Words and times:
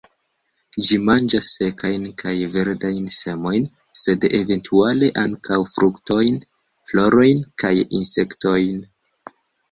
Ĝi 0.85 0.95
manĝas 1.07 1.47
sekajn 1.57 2.05
kaj 2.21 2.31
verdajn 2.53 3.09
semojn, 3.17 3.67
sed 4.03 4.25
eventuale 4.37 5.09
ankaŭ 5.25 5.59
fruktojn, 5.73 6.39
florojn 6.93 7.43
kaj 7.65 7.73
insektojn. 7.99 8.81